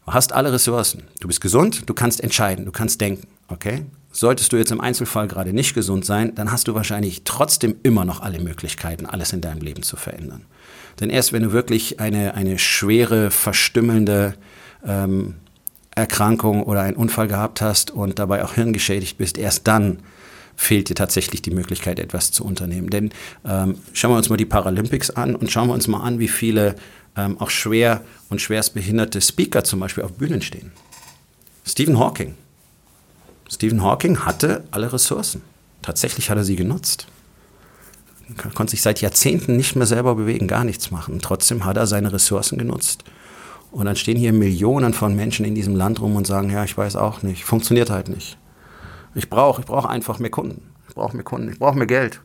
Du 0.06 0.14
hast 0.14 0.34
alle 0.34 0.54
Ressourcen. 0.54 1.04
Du 1.20 1.28
bist 1.28 1.42
gesund, 1.42 1.90
du 1.90 1.94
kannst 1.94 2.22
entscheiden, 2.22 2.66
du 2.66 2.72
kannst 2.72 3.02
denken, 3.02 3.28
okay? 3.48 3.86
Solltest 4.12 4.52
du 4.52 4.58
jetzt 4.58 4.72
im 4.72 4.82
Einzelfall 4.82 5.28
gerade 5.28 5.54
nicht 5.54 5.74
gesund 5.74 6.06
sein, 6.06 6.34
dann 6.34 6.52
hast 6.52 6.68
du 6.68 6.74
wahrscheinlich 6.74 7.24
trotzdem 7.24 7.76
immer 7.84 8.06
noch 8.06 8.22
alle 8.22 8.40
Möglichkeiten, 8.40 9.06
alles 9.06 9.34
in 9.34 9.42
deinem 9.42 9.62
Leben 9.62 9.84
zu 9.84 9.96
verändern. 9.96 10.46
Denn 11.00 11.10
erst 11.10 11.34
wenn 11.34 11.44
du 11.44 11.52
wirklich 11.52 12.00
eine, 12.00 12.34
eine 12.34 12.58
schwere, 12.58 13.32
verstümmelnde 13.32 14.36
ähm, 14.86 15.36
Erkrankung 15.98 16.64
oder 16.64 16.82
einen 16.82 16.96
Unfall 16.96 17.28
gehabt 17.28 17.62
hast 17.62 17.92
und 17.92 18.20
dabei 18.20 18.44
auch 18.44 18.54
hirngeschädigt 18.54 19.18
bist, 19.18 19.38
erst 19.38 19.68
dann 19.68 20.00
fehlt 20.56 20.90
dir 20.90 20.96
tatsächlich 20.96 21.42
die 21.42 21.52
Möglichkeit, 21.52 22.00
etwas 22.00 22.32
zu 22.32 22.46
unternehmen. 22.46 22.90
Denn 22.90 23.12
ähm, 23.46 23.78
schauen 23.94 24.12
wir 24.12 24.18
uns 24.18 24.30
mal 24.30 24.38
die 24.38 24.46
Paralympics 24.46 25.10
an 25.12 25.36
und 25.36 25.52
schauen 25.52 25.68
wir 25.68 25.74
uns 25.74 25.88
mal 25.88 26.02
an, 26.02 26.20
wie 26.20 26.28
viele 26.28 26.76
ähm, 27.16 27.40
auch 27.40 27.50
schwer 27.50 28.02
und 28.30 28.42
schwerstbehinderte 28.42 29.22
Speaker 29.22 29.64
zum 29.64 29.80
Beispiel 29.80 30.04
auf 30.04 30.14
Bühnen 30.14 30.42
stehen. 30.42 30.72
Stephen 31.66 32.00
Hawking. 32.00 32.36
Stephen 33.50 33.82
Hawking 33.82 34.20
hatte 34.26 34.64
alle 34.72 34.92
Ressourcen. 34.92 35.42
Tatsächlich 35.82 36.30
hat 36.30 36.38
er 36.38 36.44
sie 36.44 36.56
genutzt. 36.56 37.08
Er 38.44 38.52
konnte 38.52 38.72
sich 38.72 38.82
seit 38.82 39.02
Jahrzehnten 39.02 39.56
nicht 39.56 39.76
mehr 39.76 39.88
selber 39.88 40.16
bewegen, 40.16 40.48
gar 40.48 40.64
nichts 40.64 40.92
machen. 40.92 41.20
Trotzdem 41.22 41.66
hat 41.66 41.78
er 41.78 41.88
seine 41.88 42.12
Ressourcen 42.12 42.58
genutzt. 42.58 43.04
Und 43.72 43.86
dann 43.86 43.96
stehen 43.96 44.18
hier 44.18 44.34
Millionen 44.34 44.94
von 44.94 45.16
Menschen 45.16 45.46
in 45.46 45.56
diesem 45.56 45.76
Land 45.76 46.02
rum 46.02 46.16
und 46.16 46.26
sagen, 46.26 46.50
ja, 46.50 46.64
ich 46.64 46.78
weiß 46.78 46.96
auch 46.96 47.22
nicht, 47.22 47.44
funktioniert 47.44 47.90
halt 47.90 48.10
nicht. 48.10 48.38
Ich 49.14 49.30
brauche 49.30 49.62
ich 49.62 49.68
brauch 49.68 49.86
einfach 49.86 50.20
mehr 50.20 50.30
Kunden. 50.30 50.74
Ich 50.88 50.96
brauche 50.96 51.16
mehr 51.16 51.26
Kunden, 51.26 51.52
ich 51.52 51.60
brauche 51.60 51.78
mehr 51.78 51.88
Geld. 51.88 52.22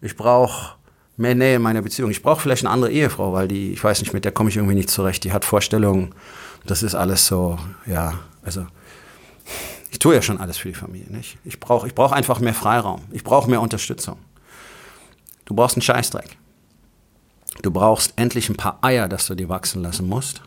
Ich 0.00 0.16
brauche 0.16 0.76
mehr 1.16 1.34
Nähe 1.34 1.56
in 1.56 1.62
meiner 1.62 1.82
Beziehung. 1.82 2.10
Ich 2.10 2.22
brauche 2.22 2.40
vielleicht 2.40 2.64
eine 2.64 2.72
andere 2.72 2.92
Ehefrau, 2.92 3.32
weil 3.32 3.48
die, 3.48 3.72
ich 3.72 3.82
weiß 3.82 4.00
nicht, 4.00 4.12
mit 4.12 4.24
der 4.24 4.32
komme 4.32 4.50
ich 4.50 4.56
irgendwie 4.56 4.74
nicht 4.74 4.90
zurecht. 4.90 5.24
Die 5.24 5.32
hat 5.32 5.44
Vorstellungen, 5.44 6.14
das 6.66 6.82
ist 6.82 6.94
alles 6.94 7.26
so, 7.26 7.58
ja, 7.86 8.14
also 8.42 8.66
ich 9.90 9.98
tue 9.98 10.14
ja 10.14 10.22
schon 10.22 10.38
alles 10.38 10.58
für 10.58 10.68
die 10.68 10.74
Familie. 10.74 11.10
Nicht? 11.10 11.38
Ich 11.44 11.58
brauche 11.58 11.86
ich 11.86 11.94
brauch 11.94 12.12
einfach 12.12 12.38
mehr 12.38 12.54
Freiraum. 12.54 13.02
Ich 13.12 13.24
brauche 13.24 13.48
mehr 13.48 13.62
Unterstützung. 13.62 14.18
Du 15.46 15.54
brauchst 15.54 15.76
einen 15.76 15.82
Scheißdreck. 15.82 16.36
Du 17.62 17.70
brauchst 17.70 18.12
endlich 18.16 18.50
ein 18.50 18.56
paar 18.56 18.78
Eier, 18.82 19.08
dass 19.08 19.26
du 19.26 19.34
die 19.34 19.48
wachsen 19.48 19.82
lassen 19.82 20.06
musst. 20.08 20.42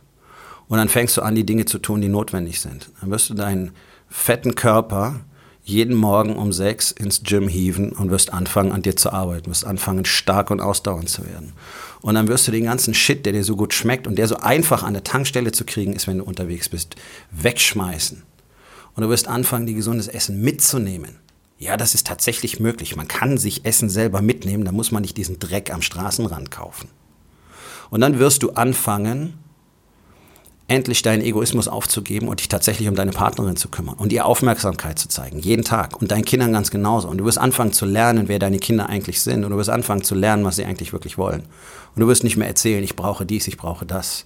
Und 0.69 0.77
dann 0.77 0.87
fängst 0.87 1.17
du 1.17 1.21
an, 1.21 1.35
die 1.35 1.45
Dinge 1.45 1.65
zu 1.65 1.79
tun, 1.79 1.99
die 1.99 2.07
notwendig 2.07 2.61
sind. 2.61 2.89
Dann 3.01 3.11
wirst 3.11 3.29
du 3.29 3.33
deinen 3.33 3.71
fetten 4.07 4.55
Körper 4.55 5.19
jeden 5.63 5.95
Morgen 5.95 6.35
um 6.35 6.53
sechs 6.53 6.91
ins 6.91 7.23
Gym 7.23 7.47
hieven 7.47 7.91
und 7.91 8.11
wirst 8.11 8.33
anfangen, 8.33 8.71
an 8.71 8.81
dir 8.81 8.95
zu 8.95 9.11
arbeiten, 9.11 9.49
wirst 9.49 9.65
anfangen, 9.65 10.05
stark 10.05 10.51
und 10.51 10.61
ausdauernd 10.61 11.09
zu 11.09 11.25
werden. 11.25 11.53
Und 12.01 12.15
dann 12.15 12.27
wirst 12.27 12.47
du 12.47 12.51
den 12.51 12.63
ganzen 12.63 12.93
Shit, 12.93 13.25
der 13.25 13.33
dir 13.33 13.43
so 13.43 13.55
gut 13.55 13.73
schmeckt 13.73 14.07
und 14.07 14.15
der 14.15 14.27
so 14.27 14.37
einfach 14.37 14.83
an 14.83 14.93
der 14.93 15.03
Tankstelle 15.03 15.51
zu 15.51 15.65
kriegen 15.65 15.93
ist, 15.93 16.07
wenn 16.07 16.19
du 16.19 16.23
unterwegs 16.23 16.69
bist, 16.69 16.95
wegschmeißen. 17.31 18.23
Und 18.95 19.03
du 19.03 19.09
wirst 19.09 19.27
anfangen, 19.27 19.65
die 19.65 19.75
gesundes 19.75 20.07
Essen 20.07 20.41
mitzunehmen. 20.41 21.17
Ja, 21.57 21.77
das 21.77 21.93
ist 21.93 22.07
tatsächlich 22.07 22.59
möglich. 22.59 22.95
Man 22.95 23.07
kann 23.07 23.37
sich 23.37 23.65
Essen 23.65 23.89
selber 23.89 24.21
mitnehmen, 24.21 24.65
da 24.65 24.71
muss 24.71 24.91
man 24.91 25.01
nicht 25.01 25.17
diesen 25.17 25.39
Dreck 25.39 25.73
am 25.73 25.81
Straßenrand 25.81 26.51
kaufen. 26.51 26.89
Und 27.89 28.01
dann 28.01 28.19
wirst 28.19 28.43
du 28.43 28.51
anfangen, 28.51 29.33
endlich 30.69 31.01
deinen 31.01 31.23
Egoismus 31.23 31.67
aufzugeben 31.67 32.27
und 32.27 32.39
dich 32.39 32.47
tatsächlich 32.47 32.87
um 32.87 32.95
deine 32.95 33.11
Partnerin 33.11 33.55
zu 33.55 33.69
kümmern 33.69 33.95
und 33.95 34.13
ihr 34.13 34.25
Aufmerksamkeit 34.25 34.99
zu 34.99 35.09
zeigen, 35.09 35.39
jeden 35.39 35.65
Tag 35.65 35.99
und 35.99 36.11
deinen 36.11 36.25
Kindern 36.25 36.53
ganz 36.53 36.69
genauso. 36.69 37.07
Und 37.07 37.17
du 37.17 37.25
wirst 37.25 37.39
anfangen 37.39 37.73
zu 37.73 37.85
lernen, 37.85 38.27
wer 38.27 38.39
deine 38.39 38.59
Kinder 38.59 38.87
eigentlich 38.87 39.21
sind 39.21 39.43
und 39.43 39.51
du 39.51 39.57
wirst 39.57 39.71
anfangen 39.71 40.03
zu 40.03 40.13
lernen, 40.13 40.45
was 40.45 40.57
sie 40.57 40.65
eigentlich 40.65 40.93
wirklich 40.93 41.17
wollen. 41.17 41.41
Und 41.95 42.01
du 42.01 42.07
wirst 42.07 42.23
nicht 42.23 42.37
mehr 42.37 42.47
erzählen, 42.47 42.83
ich 42.83 42.95
brauche 42.95 43.25
dies, 43.25 43.47
ich 43.47 43.57
brauche 43.57 43.85
das. 43.85 44.25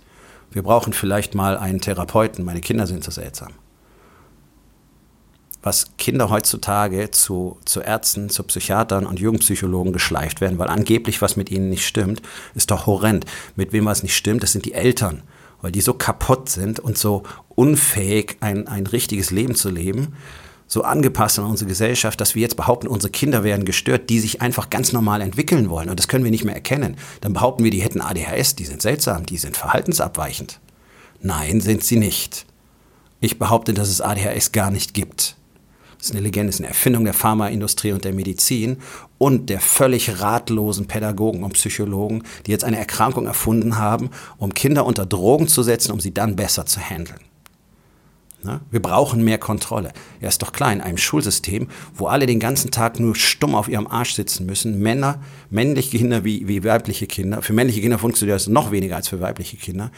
Wir 0.52 0.64
brauchen 0.64 0.92
vielleicht 0.92 1.34
mal 1.34 1.58
einen 1.58 1.80
Therapeuten, 1.80 2.44
meine 2.44 2.62
Kinder 2.62 2.88
sind 2.88 3.04
so 3.04 3.12
seltsam. 3.12 3.54
Was 5.62 5.96
Kinder 5.98 6.30
heutzutage 6.30 7.10
zu, 7.12 7.58
zu 7.64 7.80
Ärzten, 7.80 8.30
zu 8.30 8.44
Psychiatern 8.44 9.06
und 9.06 9.22
Jugendpsychologen 9.22 9.94
geschleift 9.94 10.42
werden, 10.42 10.60
weil 10.60 10.68
angeblich 10.68 11.22
was 11.22 11.38
mit 11.38 11.50
ihnen 11.50 11.70
nicht 11.70 11.88
stimmt, 11.88 12.22
ist 12.54 12.70
doch 12.70 12.86
horrend. 12.86 13.26
Mit 13.56 13.72
wem 13.72 13.86
was 13.86 14.04
nicht 14.04 14.18
stimmt, 14.18 14.44
das 14.44 14.52
sind 14.52 14.66
die 14.66 14.74
Eltern 14.74 15.24
weil 15.64 15.72
die 15.72 15.82
so 15.82 15.94
kaputt 15.94 16.50
sind 16.50 16.82
und 16.82 16.98
so 16.98 17.24
unfähig, 17.56 18.38
ein, 18.42 18.68
ein 18.68 18.86
richtiges 18.86 19.32
Leben 19.32 19.56
zu 19.56 19.70
leben, 19.70 20.14
so 20.68 20.84
angepasst 20.84 21.40
an 21.40 21.46
unsere 21.46 21.70
Gesellschaft, 21.70 22.20
dass 22.20 22.36
wir 22.36 22.42
jetzt 22.42 22.58
behaupten, 22.58 22.88
unsere 22.88 23.12
Kinder 23.12 23.46
werden 23.46 23.64
gestört, 23.64 24.10
die 24.10 24.20
sich 24.20 24.42
einfach 24.42 24.70
ganz 24.70 24.92
normal 24.92 25.22
entwickeln 25.22 25.70
wollen. 25.70 25.90
Und 25.90 25.98
das 26.00 26.10
können 26.10 26.26
wir 26.26 26.32
nicht 26.32 26.44
mehr 26.44 26.54
erkennen. 26.54 26.98
Dann 27.22 27.32
behaupten 27.32 27.64
wir, 27.64 27.72
die 27.72 27.82
hätten 27.82 28.02
ADHS, 28.02 28.56
die 28.56 28.66
sind 28.66 28.82
seltsam, 28.82 29.26
die 29.26 29.38
sind 29.38 29.56
verhaltensabweichend. 29.56 30.60
Nein, 31.22 31.62
sind 31.62 31.84
sie 31.84 31.98
nicht. 31.98 32.46
Ich 33.22 33.40
behaupte, 33.40 33.74
dass 33.74 33.88
es 33.88 34.02
ADHS 34.02 34.52
gar 34.52 34.70
nicht 34.70 34.94
gibt. 34.94 35.38
Das 35.98 36.08
ist 36.08 36.12
eine 36.12 36.24
Legende, 36.24 36.48
das 36.48 36.56
ist 36.56 36.62
eine 36.62 36.68
Erfindung 36.68 37.06
der 37.06 37.14
Pharmaindustrie 37.14 37.94
und 37.94 38.04
der 38.04 38.12
Medizin 38.12 38.80
und 39.24 39.50
der 39.50 39.62
völlig 39.62 40.20
ratlosen 40.20 40.86
Pädagogen 40.86 41.46
und 41.46 41.54
Psychologen, 41.54 42.24
die 42.46 42.52
jetzt 42.52 42.66
eine 42.66 42.78
Erkrankung 42.78 43.26
erfunden 43.26 43.78
haben, 43.78 44.10
um 44.38 44.54
Kinder 44.54 44.86
unter 44.86 45.06
Drogen 45.06 45.48
zu 45.48 45.64
setzen, 45.64 45.94
um 45.94 46.02
sie 46.02 46.14
dann 46.14 46.36
besser 46.36 46.66
zu 46.66 46.82
handeln. 46.82 47.22
Ne? 48.44 48.62
Wir 48.72 48.82
brauchen 48.82 49.24
mehr 49.24 49.38
Kontrolle. 49.38 49.94
Ja, 50.22 50.28
ist 50.28 50.42
doch 50.42 50.52
klar, 50.52 50.74
in 50.74 50.82
einem 50.82 50.98
Schulsystem, 50.98 51.68
wo 51.96 52.08
alle 52.08 52.26
den 52.26 52.40
ganzen 52.40 52.72
Tag 52.72 53.00
nur 53.00 53.16
stumm 53.16 53.56
auf 53.56 53.68
ihrem 53.68 53.88
Arsch 53.88 54.14
sitzen 54.14 54.46
müssen, 54.46 54.80
Männer, 54.80 55.20
männliche 55.50 55.98
Kinder 55.98 56.24
wie, 56.24 56.48
wie 56.48 56.64
weibliche 56.64 57.08
Kinder, 57.08 57.42
für 57.42 57.54
männliche 57.54 57.82
Kinder 57.82 58.00
funktioniert 58.00 58.36
das 58.36 58.48
noch 58.48 58.72
weniger 58.72 58.96
als 58.96 59.08
für 59.08 59.22
weibliche 59.22 59.58
Kinder. 59.58 59.92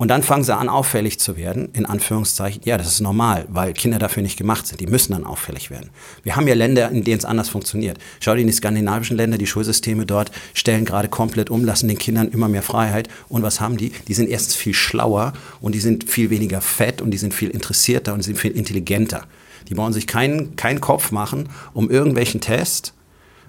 Und 0.00 0.08
dann 0.08 0.22
fangen 0.22 0.44
sie 0.44 0.56
an, 0.56 0.70
auffällig 0.70 1.20
zu 1.20 1.36
werden, 1.36 1.68
in 1.74 1.84
Anführungszeichen. 1.84 2.62
Ja, 2.64 2.78
das 2.78 2.86
ist 2.86 3.00
normal, 3.02 3.44
weil 3.50 3.74
Kinder 3.74 3.98
dafür 3.98 4.22
nicht 4.22 4.38
gemacht 4.38 4.66
sind. 4.66 4.80
Die 4.80 4.86
müssen 4.86 5.12
dann 5.12 5.26
auffällig 5.26 5.70
werden. 5.70 5.90
Wir 6.22 6.36
haben 6.36 6.48
ja 6.48 6.54
Länder, 6.54 6.90
in 6.90 7.04
denen 7.04 7.18
es 7.18 7.26
anders 7.26 7.50
funktioniert. 7.50 7.98
Schau 8.18 8.34
dir 8.34 8.40
in 8.40 8.46
die 8.46 8.54
skandinavischen 8.54 9.18
Länder, 9.18 9.36
die 9.36 9.46
Schulsysteme 9.46 10.06
dort 10.06 10.30
stellen 10.54 10.86
gerade 10.86 11.08
komplett 11.08 11.50
um, 11.50 11.66
lassen 11.66 11.86
den 11.86 11.98
Kindern 11.98 12.28
immer 12.28 12.48
mehr 12.48 12.62
Freiheit. 12.62 13.10
Und 13.28 13.42
was 13.42 13.60
haben 13.60 13.76
die? 13.76 13.92
Die 14.08 14.14
sind 14.14 14.30
erstens 14.30 14.56
viel 14.56 14.72
schlauer 14.72 15.34
und 15.60 15.74
die 15.74 15.80
sind 15.80 16.08
viel 16.08 16.30
weniger 16.30 16.62
fett 16.62 17.02
und 17.02 17.10
die 17.10 17.18
sind 17.18 17.34
viel 17.34 17.50
interessierter 17.90 18.14
und 18.14 18.22
sind 18.22 18.38
viel 18.38 18.52
intelligenter. 18.52 19.22
Die 19.68 19.74
brauchen 19.74 19.92
sich 19.92 20.06
keinen, 20.06 20.56
keinen 20.56 20.80
Kopf 20.80 21.10
machen 21.12 21.48
um 21.74 21.90
irgendwelchen 21.90 22.40
Test, 22.40 22.94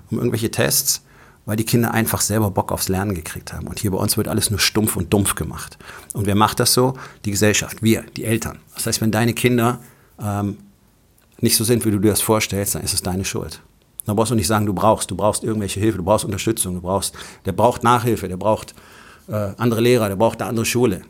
um 0.09 0.17
irgendwelche 0.17 0.51
Tests, 0.51 1.03
weil 1.45 1.55
die 1.55 1.63
Kinder 1.63 1.93
einfach 1.93 2.21
selber 2.21 2.51
Bock 2.51 2.71
aufs 2.71 2.89
Lernen 2.89 3.15
gekriegt 3.15 3.53
haben. 3.53 3.67
Und 3.67 3.79
hier 3.79 3.91
bei 3.91 3.97
uns 3.97 4.17
wird 4.17 4.27
alles 4.27 4.49
nur 4.49 4.59
stumpf 4.59 4.95
und 4.95 5.11
dumpf 5.11 5.35
gemacht. 5.35 5.77
Und 6.13 6.25
wer 6.25 6.35
macht 6.35 6.59
das 6.59 6.73
so? 6.73 6.93
Die 7.25 7.31
Gesellschaft, 7.31 7.81
wir, 7.81 8.03
die 8.15 8.25
Eltern. 8.25 8.59
Das 8.75 8.85
heißt, 8.85 9.01
wenn 9.01 9.11
deine 9.11 9.33
Kinder 9.33 9.79
ähm, 10.19 10.57
nicht 11.39 11.55
so 11.55 11.63
sind, 11.63 11.85
wie 11.85 11.91
du 11.91 11.99
dir 11.99 12.11
das 12.11 12.21
vorstellst, 12.21 12.75
dann 12.75 12.83
ist 12.83 12.93
es 12.93 13.01
deine 13.01 13.25
Schuld. 13.25 13.61
Dann 14.05 14.15
brauchst 14.15 14.31
du 14.31 14.35
nicht 14.35 14.47
sagen, 14.47 14.65
du 14.65 14.73
brauchst, 14.73 15.09
du 15.09 15.15
brauchst 15.15 15.43
irgendwelche 15.43 15.79
Hilfe, 15.79 15.97
du 15.97 16.03
brauchst 16.03 16.25
Unterstützung, 16.25 16.75
du 16.75 16.81
brauchst, 16.81 17.15
der 17.45 17.53
braucht 17.53 17.83
Nachhilfe, 17.83 18.27
der 18.27 18.37
braucht 18.37 18.73
äh, 19.27 19.53
andere 19.57 19.81
Lehrer, 19.81 20.09
der 20.09 20.15
braucht 20.15 20.41
eine 20.41 20.49
andere 20.49 20.65
Schule. 20.65 21.01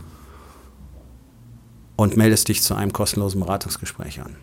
und 1.98 2.15
meldest 2.15 2.48
dich 2.48 2.63
zu 2.63 2.75
einem 2.75 2.93
kostenlosen 2.93 3.41
Beratungsgespräch 3.41 4.21
an. 4.21 4.38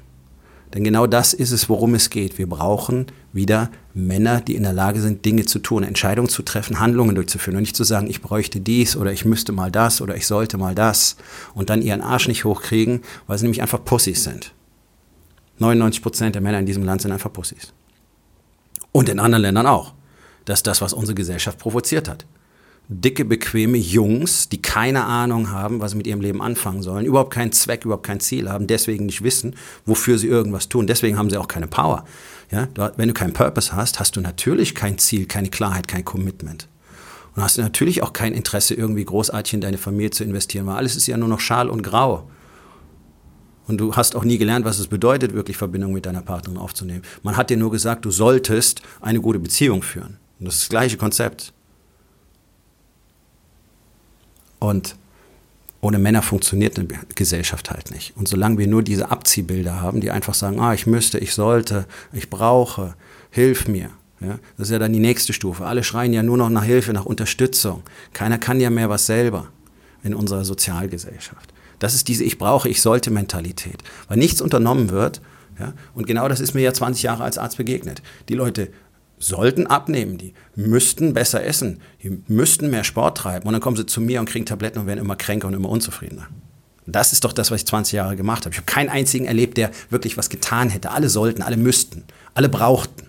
Denn 0.74 0.84
genau 0.84 1.06
das 1.06 1.32
ist 1.32 1.52
es, 1.52 1.70
worum 1.70 1.94
es 1.94 2.10
geht. 2.10 2.36
Wir 2.36 2.46
brauchen 2.46 3.06
wieder 3.32 3.70
Männer, 3.94 4.42
die 4.42 4.56
in 4.56 4.64
der 4.64 4.74
Lage 4.74 5.00
sind, 5.00 5.24
Dinge 5.24 5.46
zu 5.46 5.58
tun, 5.58 5.82
Entscheidungen 5.82 6.28
zu 6.28 6.42
treffen, 6.42 6.80
Handlungen 6.80 7.14
durchzuführen 7.14 7.56
und 7.56 7.62
nicht 7.62 7.74
zu 7.74 7.84
sagen, 7.84 8.10
ich 8.10 8.20
bräuchte 8.20 8.60
dies 8.60 8.94
oder 8.94 9.14
ich 9.14 9.24
müsste 9.24 9.52
mal 9.52 9.70
das 9.70 10.02
oder 10.02 10.16
ich 10.16 10.26
sollte 10.26 10.58
mal 10.58 10.74
das 10.74 11.16
und 11.54 11.70
dann 11.70 11.80
ihren 11.80 12.02
Arsch 12.02 12.28
nicht 12.28 12.44
hochkriegen, 12.44 13.00
weil 13.26 13.38
sie 13.38 13.44
nämlich 13.44 13.62
einfach 13.62 13.82
Pussys 13.82 14.24
sind. 14.24 14.52
99 15.60 16.02
Prozent 16.02 16.34
der 16.34 16.42
Männer 16.42 16.58
in 16.58 16.66
diesem 16.66 16.84
Land 16.84 17.00
sind 17.00 17.12
einfach 17.12 17.32
Pussys. 17.32 17.72
Und 18.92 19.08
in 19.08 19.18
anderen 19.18 19.40
Ländern 19.40 19.66
auch. 19.66 19.95
Das 20.46 20.60
ist 20.60 20.66
das, 20.66 20.80
was 20.80 20.94
unsere 20.94 21.14
Gesellschaft 21.14 21.58
provoziert 21.58 22.08
hat 22.08 22.24
dicke, 22.88 23.24
bequeme 23.24 23.78
Jungs, 23.78 24.48
die 24.48 24.62
keine 24.62 25.04
Ahnung 25.04 25.50
haben, 25.50 25.80
was 25.80 25.92
sie 25.92 25.96
mit 25.96 26.06
ihrem 26.06 26.20
Leben 26.20 26.40
anfangen 26.40 26.82
sollen, 26.82 27.04
überhaupt 27.04 27.32
keinen 27.32 27.52
Zweck, 27.52 27.84
überhaupt 27.84 28.06
kein 28.06 28.20
Ziel 28.20 28.48
haben, 28.48 28.66
deswegen 28.66 29.06
nicht 29.06 29.22
wissen, 29.22 29.56
wofür 29.84 30.18
sie 30.18 30.28
irgendwas 30.28 30.68
tun. 30.68 30.86
Deswegen 30.86 31.18
haben 31.18 31.30
sie 31.30 31.36
auch 31.36 31.48
keine 31.48 31.66
Power. 31.66 32.04
Ja, 32.50 32.68
wenn 32.96 33.08
du 33.08 33.14
keinen 33.14 33.32
Purpose 33.32 33.74
hast, 33.74 33.98
hast 33.98 34.16
du 34.16 34.20
natürlich 34.20 34.74
kein 34.74 34.98
Ziel, 34.98 35.26
keine 35.26 35.50
Klarheit, 35.50 35.88
kein 35.88 36.04
Commitment. 36.04 36.68
Und 37.34 37.42
hast 37.42 37.58
du 37.58 37.62
natürlich 37.62 38.02
auch 38.02 38.12
kein 38.12 38.32
Interesse, 38.32 38.74
irgendwie 38.74 39.04
großartig 39.04 39.54
in 39.54 39.60
deine 39.60 39.78
Familie 39.78 40.10
zu 40.10 40.22
investieren, 40.22 40.66
weil 40.66 40.76
alles 40.76 40.96
ist 40.96 41.06
ja 41.06 41.16
nur 41.16 41.28
noch 41.28 41.40
schal 41.40 41.68
und 41.68 41.82
grau. 41.82 42.30
Und 43.66 43.78
du 43.78 43.96
hast 43.96 44.14
auch 44.14 44.22
nie 44.22 44.38
gelernt, 44.38 44.64
was 44.64 44.78
es 44.78 44.86
bedeutet, 44.86 45.34
wirklich 45.34 45.56
Verbindung 45.56 45.92
mit 45.92 46.06
deiner 46.06 46.22
Partnerin 46.22 46.56
aufzunehmen. 46.56 47.02
Man 47.24 47.36
hat 47.36 47.50
dir 47.50 47.56
nur 47.56 47.72
gesagt, 47.72 48.04
du 48.04 48.12
solltest 48.12 48.80
eine 49.00 49.20
gute 49.20 49.40
Beziehung 49.40 49.82
führen. 49.82 50.18
Und 50.38 50.46
das 50.46 50.56
ist 50.56 50.62
das 50.64 50.68
gleiche 50.68 50.96
Konzept. 50.96 51.52
Und 54.58 54.96
ohne 55.80 55.98
Männer 55.98 56.22
funktioniert 56.22 56.78
eine 56.78 56.88
Gesellschaft 57.14 57.70
halt 57.70 57.90
nicht. 57.90 58.16
Und 58.16 58.28
solange 58.28 58.58
wir 58.58 58.66
nur 58.66 58.82
diese 58.82 59.10
Abziehbilder 59.10 59.80
haben, 59.80 60.00
die 60.00 60.10
einfach 60.10 60.34
sagen, 60.34 60.58
ah, 60.58 60.74
ich 60.74 60.86
müsste, 60.86 61.18
ich 61.18 61.34
sollte, 61.34 61.86
ich 62.12 62.30
brauche, 62.30 62.94
hilf 63.30 63.68
mir. 63.68 63.90
Ja, 64.20 64.38
das 64.56 64.68
ist 64.68 64.72
ja 64.72 64.78
dann 64.78 64.94
die 64.94 64.98
nächste 64.98 65.34
Stufe. 65.34 65.66
Alle 65.66 65.84
schreien 65.84 66.12
ja 66.12 66.22
nur 66.22 66.38
noch 66.38 66.48
nach 66.48 66.64
Hilfe, 66.64 66.92
nach 66.94 67.04
Unterstützung. 67.04 67.82
Keiner 68.14 68.38
kann 68.38 68.60
ja 68.60 68.70
mehr 68.70 68.88
was 68.88 69.06
selber 69.06 69.48
in 70.02 70.14
unserer 70.14 70.44
Sozialgesellschaft. 70.44 71.52
Das 71.78 71.94
ist 71.94 72.08
diese 72.08 72.24
Ich 72.24 72.38
brauche, 72.38 72.68
ich 72.68 72.80
sollte 72.80 73.10
Mentalität. 73.10 73.82
Weil 74.08 74.16
nichts 74.16 74.40
unternommen 74.40 74.90
wird. 74.90 75.20
Ja, 75.58 75.72
und 75.94 76.06
genau 76.06 76.28
das 76.28 76.40
ist 76.40 76.54
mir 76.54 76.62
ja 76.62 76.72
20 76.72 77.02
Jahre 77.02 77.24
als 77.24 77.38
Arzt 77.38 77.58
begegnet. 77.58 78.02
Die 78.28 78.34
Leute 78.34 78.70
sollten 79.18 79.66
abnehmen, 79.66 80.18
die 80.18 80.34
müssten 80.54 81.14
besser 81.14 81.44
essen, 81.44 81.80
die 82.02 82.22
müssten 82.28 82.70
mehr 82.70 82.84
Sport 82.84 83.18
treiben. 83.18 83.46
Und 83.46 83.52
dann 83.52 83.62
kommen 83.62 83.76
sie 83.76 83.86
zu 83.86 84.00
mir 84.00 84.20
und 84.20 84.28
kriegen 84.28 84.46
Tabletten 84.46 84.78
und 84.78 84.86
werden 84.86 85.00
immer 85.00 85.16
kränker 85.16 85.48
und 85.48 85.54
immer 85.54 85.68
unzufriedener. 85.68 86.28
Das 86.86 87.12
ist 87.12 87.24
doch 87.24 87.32
das, 87.32 87.50
was 87.50 87.62
ich 87.62 87.66
20 87.66 87.94
Jahre 87.94 88.16
gemacht 88.16 88.44
habe. 88.44 88.52
Ich 88.52 88.58
habe 88.58 88.66
keinen 88.66 88.88
einzigen 88.88 89.26
erlebt, 89.26 89.56
der 89.56 89.70
wirklich 89.90 90.16
was 90.16 90.30
getan 90.30 90.70
hätte. 90.70 90.90
Alle 90.92 91.08
sollten, 91.08 91.42
alle 91.42 91.56
müssten, 91.56 92.04
alle 92.34 92.48
brauchten. 92.48 93.08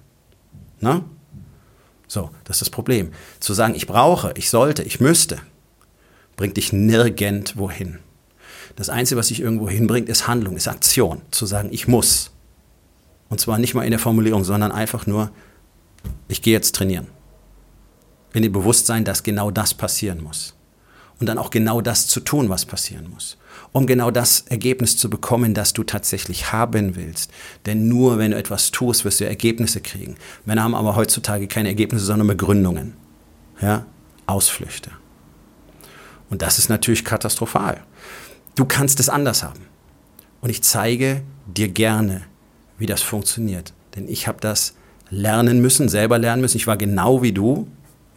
Na? 0.80 1.06
So, 2.08 2.32
das 2.46 2.58
ist 2.58 2.62
das 2.62 2.70
Problem. 2.70 3.12
Zu 3.40 3.54
sagen, 3.54 3.76
ich 3.76 3.86
brauche, 3.86 4.34
ich 4.36 4.50
sollte, 4.50 4.82
ich 4.82 5.00
müsste, 5.00 5.38
bringt 6.38 6.58
dich 6.58 6.74
nirgendwo 6.74 7.70
hin. 7.70 8.00
Das 8.76 8.90
Einzige, 8.90 9.20
was 9.20 9.28
dich 9.28 9.42
irgendwo 9.42 9.70
hinbringt, 9.70 10.10
ist 10.10 10.28
Handlung, 10.28 10.56
ist 10.56 10.68
Aktion. 10.68 11.22
Zu 11.32 11.46
sagen, 11.46 11.70
ich 11.72 11.88
muss. 11.88 12.32
Und 13.30 13.40
zwar 13.40 13.60
nicht 13.60 13.74
mal 13.74 13.84
in 13.84 13.92
der 13.92 14.00
Formulierung, 14.00 14.44
sondern 14.44 14.72
einfach 14.72 15.06
nur, 15.06 15.32
ich 16.28 16.42
gehe 16.42 16.54
jetzt 16.54 16.76
trainieren. 16.76 17.08
In 18.34 18.44
dem 18.44 18.52
Bewusstsein, 18.52 19.04
dass 19.04 19.24
genau 19.24 19.52
das 19.52 19.74
passieren 19.74 20.24
muss. 20.24 20.56
Und 21.20 21.28
dann 21.28 21.40
auch 21.40 21.50
genau 21.50 21.82
das 21.82 22.08
zu 22.08 22.20
tun, 22.20 22.50
was 22.50 22.66
passieren 22.66 23.10
muss. 23.10 23.38
Um 23.72 23.88
genau 23.88 24.12
das 24.12 24.42
Ergebnis 24.42 24.98
zu 24.98 25.10
bekommen, 25.10 25.54
das 25.54 25.74
du 25.74 25.84
tatsächlich 25.84 26.52
haben 26.52 26.96
willst. 26.96 27.32
Denn 27.66 27.88
nur 27.88 28.20
wenn 28.20 28.32
du 28.32 28.38
etwas 28.38 28.72
tust, 28.72 29.04
wirst 29.04 29.20
du 29.20 29.26
Ergebnisse 29.26 29.82
kriegen. 29.82 30.16
Männer 30.46 30.64
haben 30.64 30.76
aber 30.76 30.96
heutzutage 30.96 31.48
keine 31.48 31.70
Ergebnisse, 31.70 32.06
sondern 32.06 32.28
Begründungen. 32.28 32.94
Ja? 33.62 33.86
Ausflüchte. 34.28 34.92
Und 36.30 36.42
das 36.42 36.60
ist 36.60 36.70
natürlich 36.70 37.04
katastrophal. 37.04 37.84
Du 38.56 38.66
kannst 38.66 39.00
es 39.00 39.10
anders 39.10 39.44
haben. 39.44 39.66
Und 40.42 40.50
ich 40.50 40.64
zeige 40.64 41.24
dir 41.48 41.70
gerne, 41.70 42.24
wie 42.78 42.86
das 42.86 43.02
funktioniert. 43.02 43.74
Denn 43.96 44.08
ich 44.08 44.28
habe 44.28 44.40
das 44.40 44.76
lernen 45.10 45.62
müssen, 45.62 45.90
selber 45.90 46.18
lernen 46.18 46.42
müssen. 46.42 46.58
Ich 46.58 46.68
war 46.68 46.78
genau 46.78 47.22
wie 47.22 47.32
du. 47.32 47.68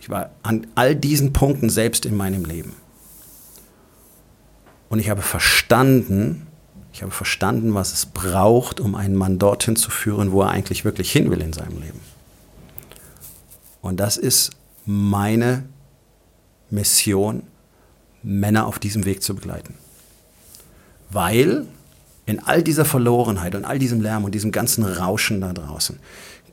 Ich 0.00 0.08
war 0.08 0.30
an 0.42 0.66
all 0.74 0.96
diesen 0.96 1.32
Punkten 1.32 1.70
selbst 1.70 2.06
in 2.06 2.16
meinem 2.16 2.44
Leben. 2.44 2.74
Und 4.88 4.98
ich 4.98 5.10
habe 5.10 5.22
verstanden, 5.22 6.46
ich 6.92 7.02
habe 7.02 7.12
verstanden, 7.12 7.74
was 7.74 7.92
es 7.92 8.06
braucht, 8.06 8.80
um 8.80 8.94
einen 8.94 9.14
Mann 9.14 9.38
dorthin 9.38 9.76
zu 9.76 9.90
führen, 9.90 10.32
wo 10.32 10.42
er 10.42 10.50
eigentlich 10.50 10.84
wirklich 10.84 11.12
hin 11.12 11.30
will 11.30 11.40
in 11.40 11.52
seinem 11.52 11.80
Leben. 11.80 12.00
Und 13.82 14.00
das 14.00 14.16
ist 14.16 14.50
meine 14.84 15.64
Mission, 16.70 17.44
Männer 18.22 18.66
auf 18.66 18.78
diesem 18.78 19.04
Weg 19.04 19.22
zu 19.22 19.34
begleiten. 19.34 19.74
Weil 21.10 21.66
in 22.26 22.40
all 22.40 22.62
dieser 22.62 22.84
Verlorenheit 22.84 23.54
und 23.54 23.64
all 23.64 23.78
diesem 23.78 24.00
Lärm 24.00 24.24
und 24.24 24.34
diesem 24.34 24.52
ganzen 24.52 24.84
Rauschen 24.84 25.40
da 25.40 25.52
draußen 25.52 25.98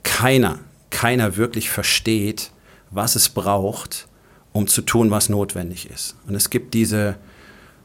keiner, 0.07 0.59
keiner 0.89 1.35
wirklich 1.35 1.69
versteht, 1.69 2.51
was 2.89 3.15
es 3.15 3.27
braucht, 3.27 4.07
um 4.53 4.65
zu 4.65 4.81
tun, 4.81 5.11
was 5.11 5.27
notwendig 5.27 5.89
ist. 5.89 6.15
Und 6.27 6.33
es 6.33 6.49
gibt 6.49 6.73
diese, 6.73 7.17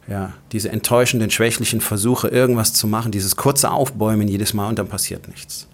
ja, 0.07 0.33
diese 0.53 0.71
enttäuschenden, 0.71 1.31
schwächlichen 1.31 1.81
Versuche, 1.81 2.29
irgendwas 2.29 2.73
zu 2.73 2.87
machen, 2.87 3.11
dieses 3.11 3.35
kurze 3.35 3.73
Aufbäumen 3.73 4.29
jedes 4.29 4.55
Mal 4.55 4.69
und 4.69 4.79
dann 4.79 4.89
passiert 4.89 5.29
nichts. 5.29 5.67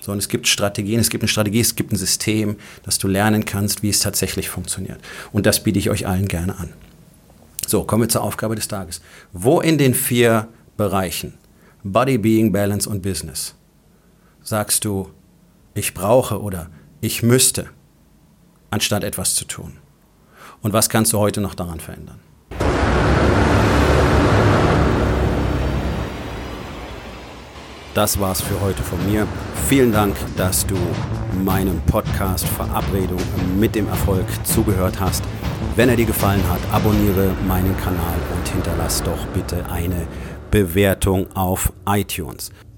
So, 0.00 0.12
und 0.12 0.18
es 0.18 0.28
gibt 0.28 0.46
Strategien, 0.46 1.00
es 1.00 1.10
gibt 1.10 1.24
eine 1.24 1.28
Strategie, 1.28 1.60
es 1.60 1.74
gibt 1.74 1.92
ein 1.92 1.96
System, 1.96 2.56
dass 2.84 2.98
du 2.98 3.08
lernen 3.08 3.44
kannst, 3.44 3.82
wie 3.82 3.88
es 3.88 3.98
tatsächlich 3.98 4.48
funktioniert. 4.48 5.00
Und 5.32 5.46
das 5.46 5.64
biete 5.64 5.80
ich 5.80 5.90
euch 5.90 6.06
allen 6.06 6.28
gerne 6.28 6.56
an. 6.58 6.72
So, 7.66 7.82
kommen 7.82 8.04
wir 8.04 8.08
zur 8.08 8.22
Aufgabe 8.22 8.54
des 8.54 8.68
Tages. 8.68 9.00
Wo 9.32 9.60
in 9.60 9.76
den 9.76 9.94
vier 9.94 10.48
Bereichen 10.76 11.34
Body, 11.82 12.18
Being, 12.18 12.52
Balance 12.52 12.88
und 12.88 13.02
Business 13.02 13.54
sagst 14.42 14.84
du, 14.84 15.10
ich 15.78 15.94
brauche 15.94 16.42
oder 16.42 16.68
ich 17.00 17.22
müsste, 17.22 17.70
anstatt 18.70 19.04
etwas 19.04 19.34
zu 19.34 19.44
tun? 19.44 19.78
Und 20.60 20.72
was 20.72 20.88
kannst 20.88 21.12
du 21.12 21.18
heute 21.18 21.40
noch 21.40 21.54
daran 21.54 21.80
verändern? 21.80 22.20
Das 27.94 28.20
war's 28.20 28.40
für 28.40 28.60
heute 28.60 28.82
von 28.82 29.04
mir. 29.10 29.26
Vielen 29.68 29.92
Dank, 29.92 30.14
dass 30.36 30.66
du 30.66 30.76
meinem 31.44 31.80
Podcast 31.82 32.46
Verabredung 32.46 33.18
mit 33.58 33.74
dem 33.74 33.88
Erfolg 33.88 34.26
zugehört 34.44 35.00
hast. 35.00 35.24
Wenn 35.74 35.88
er 35.88 35.96
dir 35.96 36.06
gefallen 36.06 36.42
hat, 36.48 36.60
abonniere 36.72 37.32
meinen 37.46 37.76
Kanal 37.78 38.14
und 38.36 38.48
hinterlass 38.48 39.02
doch 39.02 39.26
bitte 39.34 39.64
eine 39.70 40.06
Bewertung 40.50 41.26
auf 41.34 41.72
iTunes. 41.86 42.52